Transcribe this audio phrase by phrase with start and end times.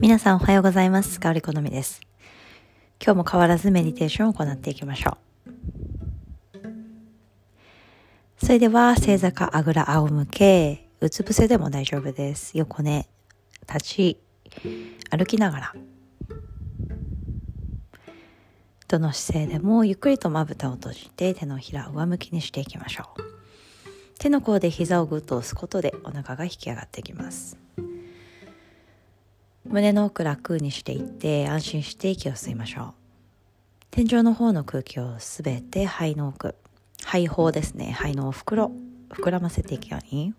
[0.00, 1.20] 皆さんおはようございます。
[1.20, 2.00] 香り好みです。
[3.04, 6.58] 今日も変わらずメディテーションを行っていきましょう。
[8.42, 12.56] それでは、正座かあぐら仰向け、うつ伏せでも大丈夫です。
[12.56, 13.10] 横寝、
[13.68, 14.20] 立ち、
[15.10, 15.74] 歩きながら。
[18.88, 23.22] どの姿勢でもゆっくりとまぶたを閉じて手のひら上向きにしていきましょう。
[24.18, 27.58] 手の甲で膝をぐっと押すことでお腹が引き上がってきます。
[29.70, 32.94] 胸の奥楽にしていって安心して息を吸いましょう。
[33.92, 36.56] 天井の方の空気をすべて肺の奥。
[37.04, 37.92] 肺胞ですね。
[37.92, 38.72] 肺の袋。
[39.10, 40.34] 膨らませていくように。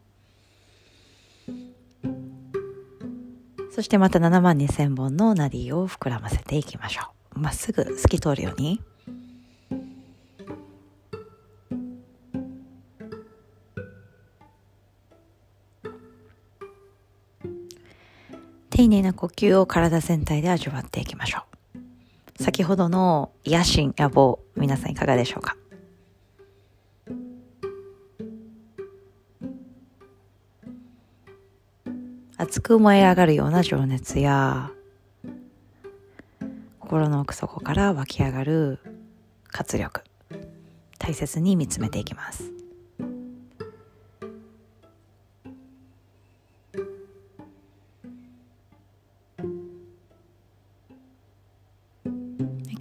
[3.73, 7.39] そしてまた7万2000本のナディを膨らませていきましょう。
[7.39, 8.81] まっすぐ透き通るように。
[18.71, 21.43] 丁寧な呼吸を体全体で味わっていきましょ
[22.39, 22.41] う。
[22.41, 25.55] 先ほどの野心、野望、皆さんいかがでしょうか？
[32.37, 34.71] 熱く燃え上がるような情熱や
[36.79, 38.79] 心の奥底から湧き上がる
[39.49, 40.01] 活力
[40.97, 42.50] 大切に見つめていきます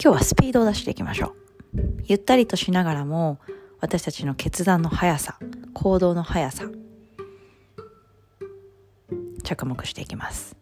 [0.03, 1.35] 今日はスピードを出していきましょ
[1.75, 1.79] う。
[2.05, 3.37] ゆったりとしながらも
[3.79, 5.37] 私たちの決断の速さ、
[5.75, 6.63] 行動の速さ、
[9.43, 10.60] 着目していきます。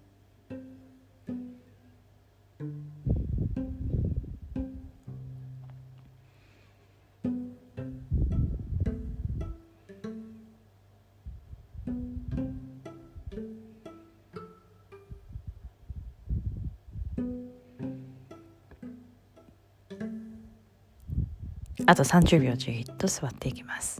[21.89, 23.99] あと30秒じっと座っていきます。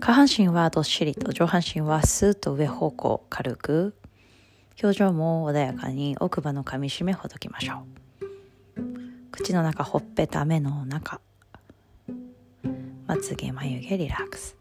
[0.00, 3.94] 下半身はどっしりと上半身はスーッと上方向軽く。
[4.82, 8.03] 表情も穏やかに奥歯の噛みしめほどきましょう。
[9.34, 11.20] 口の中ほっぺた目の中。
[13.08, 14.56] まつげ眉毛リラックス。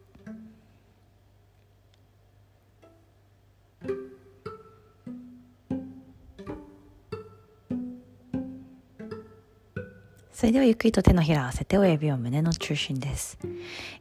[10.32, 13.38] それではゆっくりと手のひら合わせて親指を胸の中心です。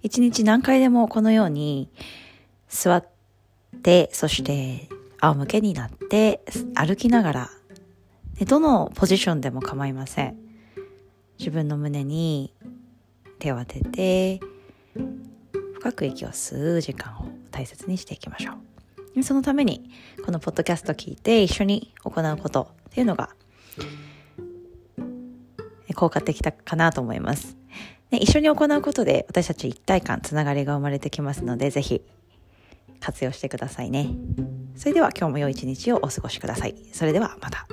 [0.02, 1.90] 一日何回でもこのように
[2.70, 3.06] 座っ
[3.82, 4.88] てそして
[5.20, 6.40] 仰向けになって
[6.74, 7.50] 歩きながら
[8.46, 10.41] どのポジションでも構いません。
[11.38, 12.52] 自分の胸に
[13.38, 14.40] 手を当てて
[15.74, 19.22] 深く息を吸う時間を大切にしていきましょう。
[19.22, 19.90] そのために
[20.24, 23.30] このポッドキャスト聞いて一緒に行うことっていうのが
[25.94, 27.56] 効果的かなと思います、
[28.10, 32.02] ね、一緒に行うことで私たち一体感つながりが生まれてきますのでぜひ
[33.00, 34.10] 活用してくださいね。
[34.76, 36.76] それでは今日も良い一日をお過ごしください。
[36.92, 37.66] それではまた。